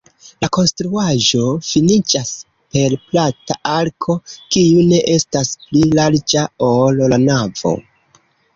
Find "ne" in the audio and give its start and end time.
4.89-5.03